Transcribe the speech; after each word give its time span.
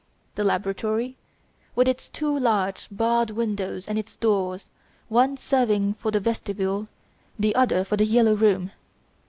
2. 0.35 0.41
Laboratory, 0.43 1.15
with 1.75 1.87
its 1.87 2.09
two 2.09 2.35
large, 2.35 2.87
barred 2.89 3.29
windows 3.29 3.87
and 3.87 3.99
its 3.99 4.15
doors, 4.15 4.65
one 5.09 5.37
serving 5.37 5.93
for 5.93 6.09
the 6.09 6.19
vestibule, 6.19 6.87
the 7.37 7.53
other 7.53 7.83
for 7.83 7.97
"The 7.97 8.05
Yellow 8.05 8.33
Room". 8.33 8.71